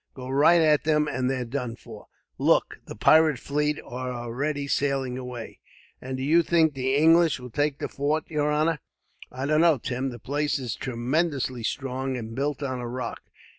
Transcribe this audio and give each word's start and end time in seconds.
Go 0.15 0.29
right 0.29 0.59
at 0.61 0.83
them, 0.83 1.07
and 1.07 1.29
they're 1.29 1.45
done 1.45 1.75
for. 1.75 2.07
"Look, 2.39 2.79
the 2.87 2.95
pirate 2.95 3.37
fleet 3.37 3.79
are 3.85 4.11
already 4.11 4.67
sailing 4.67 5.15
away." 5.15 5.59
"And 6.01 6.17
do 6.17 6.23
you 6.23 6.41
think 6.41 6.73
the 6.73 6.95
English 6.95 7.39
will 7.39 7.51
take 7.51 7.77
the 7.77 7.87
fort, 7.87 8.23
yer 8.27 8.49
honor?" 8.49 8.79
"I 9.31 9.45
don't 9.45 9.61
know, 9.61 9.77
Tim. 9.77 10.09
The 10.09 10.17
place 10.17 10.57
is 10.57 10.75
tremendously 10.75 11.61
strong, 11.61 12.17
and 12.17 12.33
built 12.35 12.63
on 12.63 12.79
a 12.79 12.87
rock. 12.89 13.21